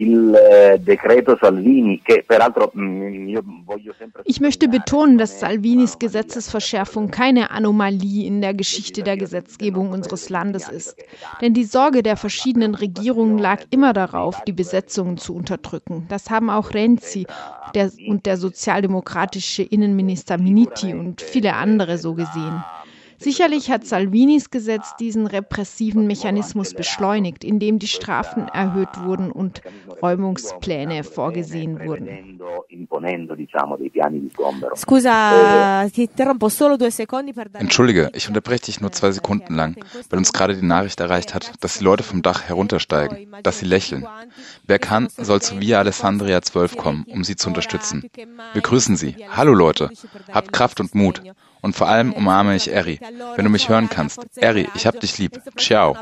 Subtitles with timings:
[0.00, 0.78] Eh,
[4.24, 10.68] ich möchte betonen, dass Salvinis Gesetzesverschärfung keine Anomalie in der Geschichte der Gesetzgebung unseres Landes
[10.68, 10.96] ist.
[11.40, 16.06] Denn die Sorge der verschiedenen Regierungen lag immer darauf, die Besetzungen zu unterdrücken.
[16.08, 17.26] Das haben auch Renzi
[17.74, 22.62] der, und der sozialdemokratische Innenminister Miniti und viele andere so gesehen.
[23.18, 29.62] Sicherlich hat Salvinis Gesetz diesen repressiven Mechanismus beschleunigt, indem die Strafen erhöht wurden und
[30.00, 32.40] Räumungspläne vorgesehen wurden.
[37.54, 39.76] Entschuldige, ich unterbreche dich nur zwei Sekunden lang,
[40.10, 43.66] weil uns gerade die Nachricht erreicht hat, dass die Leute vom Dach heruntersteigen, dass sie
[43.66, 44.06] lächeln.
[44.66, 48.08] Wer kann, soll zu Via Alessandria 12 kommen, um sie zu unterstützen.
[48.52, 49.16] Wir grüßen Sie.
[49.30, 49.90] Hallo Leute.
[50.32, 51.22] Habt Kraft und Mut.
[51.60, 53.00] Und vor allem umarme ich Eri.
[53.36, 54.20] Wenn du mich hören kannst.
[54.36, 55.40] Eri, ich hab dich lieb.
[55.56, 55.96] Ciao.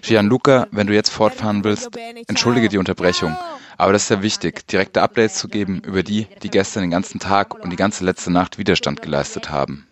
[0.00, 1.90] Gianluca, wenn du jetzt fortfahren willst,
[2.28, 3.36] entschuldige die Unterbrechung.
[3.76, 7.18] Aber das ist sehr wichtig, direkte Updates zu geben über die, die gestern den ganzen
[7.18, 9.88] Tag und die ganze letzte Nacht Widerstand geleistet haben.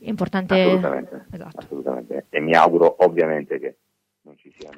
[0.00, 1.26] Assolutamente.
[1.56, 2.24] Assolutamente.
[2.30, 3.76] E mi auguro ovviamente che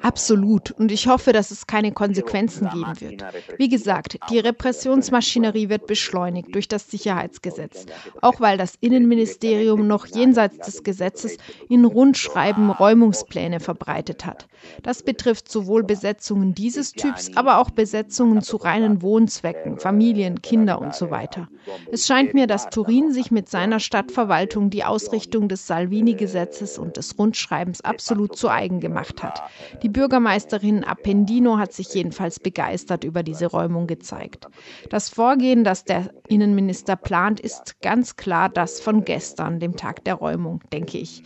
[0.01, 0.71] Absolut.
[0.71, 3.23] Und ich hoffe, dass es keine Konsequenzen geben wird.
[3.57, 7.85] Wie gesagt, die Repressionsmaschinerie wird beschleunigt durch das Sicherheitsgesetz,
[8.21, 14.47] auch weil das Innenministerium noch jenseits des Gesetzes in Rundschreiben Räumungspläne verbreitet hat.
[14.83, 20.95] Das betrifft sowohl Besetzungen dieses Typs, aber auch Besetzungen zu reinen Wohnzwecken, Familien, Kinder und
[20.95, 21.47] so weiter.
[21.91, 27.17] Es scheint mir, dass Turin sich mit seiner Stadtverwaltung die Ausrichtung des Salvini-Gesetzes und des
[27.17, 29.38] Rundschreibens absolut zu eigen gemacht hat.
[29.83, 34.47] Die Bürgermeisterin Appendino hat sich jedenfalls begeistert über diese Räumung gezeigt.
[34.89, 40.15] Das Vorgehen, das der Innenminister plant, ist ganz klar das von gestern, dem Tag der
[40.15, 41.23] Räumung, denke ich.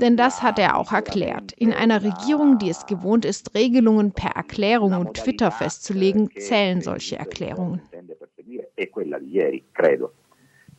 [0.00, 1.52] Denn das hat er auch erklärt.
[1.52, 7.18] In einer Regierung, die es gewohnt ist, Regelungen per Erklärung und Twitter festzulegen, zählen solche
[7.18, 7.82] Erklärungen.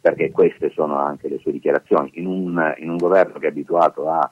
[0.02, 2.10] perché queste sono anche le sue dichiarazioni.
[2.16, 4.30] In un, in un governo che è abituato a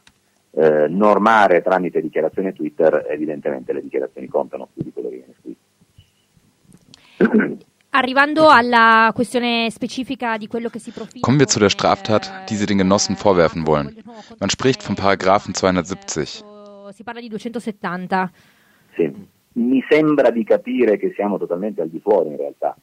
[0.52, 5.68] eh, normare tramite dichiarazioni Twitter, evidentemente le dichiarazioni contano più di quello che viene scritto.
[7.92, 11.22] Arrivando alla questione specifica di quello che si profila.
[11.22, 13.96] Kommen wir zu der Straftat, die Sie den Genossen vorwerfen wollen.
[14.40, 16.46] Man spricht vom Paragraphen 270.
[16.94, 18.32] Si parla di 270.
[18.96, 19.12] Sì.
[19.54, 22.78] Mi sembra di capire che siamo totalmente al di fuori in realtà.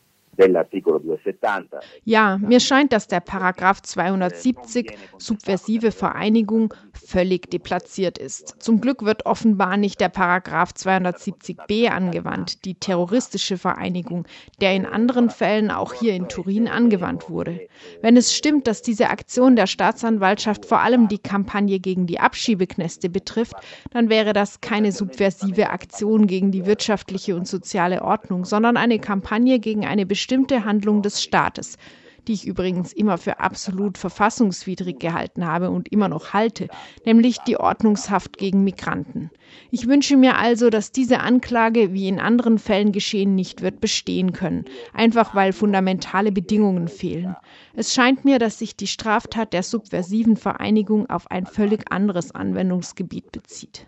[2.05, 8.57] Ja, mir scheint, dass der Paragraph 270 subversive Vereinigung völlig deplatziert ist.
[8.59, 14.27] Zum Glück wird offenbar nicht der Paragraph 270b angewandt, die terroristische Vereinigung,
[14.61, 17.61] der in anderen Fällen auch hier in Turin angewandt wurde.
[18.03, 23.09] Wenn es stimmt, dass diese Aktion der Staatsanwaltschaft vor allem die Kampagne gegen die Abschiebeknäste
[23.09, 23.55] betrifft,
[23.91, 29.59] dann wäre das keine subversive Aktion gegen die wirtschaftliche und soziale Ordnung, sondern eine Kampagne
[29.59, 31.79] gegen eine bestimmte bestimmte Handlung des Staates,
[32.27, 36.67] die ich übrigens immer für absolut verfassungswidrig gehalten habe und immer noch halte,
[37.05, 39.31] nämlich die Ordnungshaft gegen Migranten.
[39.71, 44.33] Ich wünsche mir also, dass diese Anklage, wie in anderen Fällen geschehen, nicht wird bestehen
[44.33, 47.37] können, einfach weil fundamentale Bedingungen fehlen.
[47.77, 53.31] Es scheint mir, dass sich die Straftat der subversiven Vereinigung auf ein völlig anderes Anwendungsgebiet
[53.31, 53.87] bezieht.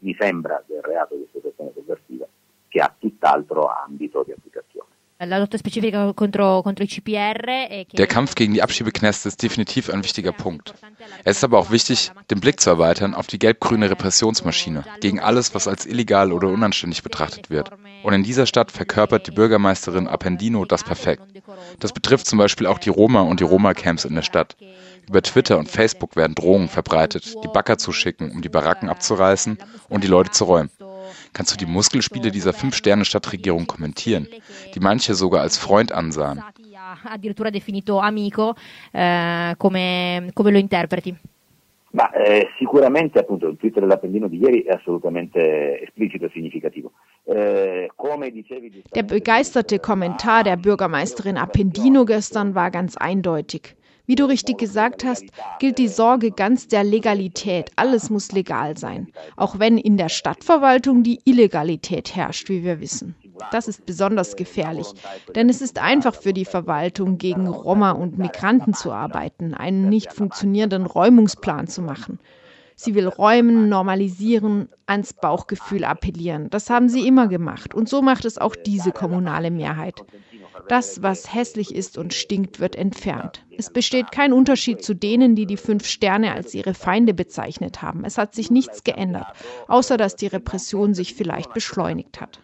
[0.00, 2.26] Mi sembra del reato di associazione sovversiva
[2.72, 4.88] che ha tutt'altro ambito di applicazione.
[7.92, 10.74] Der Kampf gegen die Abschiebeknäste ist definitiv ein wichtiger Punkt.
[11.22, 15.54] Es ist aber auch wichtig, den Blick zu erweitern auf die gelb-grüne Repressionsmaschine gegen alles,
[15.54, 17.70] was als illegal oder unanständig betrachtet wird.
[18.02, 21.22] Und in dieser Stadt verkörpert die Bürgermeisterin Appendino das perfekt.
[21.78, 24.56] Das betrifft zum Beispiel auch die Roma und die Roma-Camps in der Stadt.
[25.08, 29.56] Über Twitter und Facebook werden Drohungen verbreitet, die Bagger zu schicken, um die Baracken abzureißen
[29.88, 30.70] und die Leute zu räumen.
[31.32, 34.28] Kannst du die Muskelspiele dieser Fünf-Sterne-Stadtregierung kommentieren,
[34.74, 36.42] die manche sogar als Freund ansahen?
[37.04, 38.54] addirittura definito amico,
[38.92, 41.14] eh, come, come lo interpreti?
[41.94, 46.92] Ma eh, sicuramente appunto il tweet dell'Appendino di ieri è assolutamente esplicito e significativo.
[47.24, 47.90] Eh,
[48.92, 53.76] der begeisterte Kommentar der Bürgermeisterin Appendino gestern war ganz eindeutig.
[54.06, 55.24] Wie du richtig gesagt hast,
[55.60, 57.70] gilt die Sorge ganz der Legalität.
[57.76, 63.14] Alles muss legal sein, auch wenn in der Stadtverwaltung die Illegalität herrscht, wie wir wissen.
[63.52, 64.88] Das ist besonders gefährlich,
[65.34, 70.12] denn es ist einfach für die Verwaltung, gegen Roma und Migranten zu arbeiten, einen nicht
[70.12, 72.18] funktionierenden Räumungsplan zu machen.
[72.74, 76.50] Sie will räumen, normalisieren, ans Bauchgefühl appellieren.
[76.50, 77.74] Das haben sie immer gemacht.
[77.74, 80.02] Und so macht es auch diese kommunale Mehrheit.
[80.72, 83.44] Das, was hässlich ist und stinkt, wird entfernt.
[83.58, 88.06] Es besteht kein Unterschied zu denen, die die fünf Sterne als ihre Feinde bezeichnet haben.
[88.06, 89.26] Es hat sich nichts geändert,
[89.68, 92.40] außer dass die Repression sich vielleicht beschleunigt hat.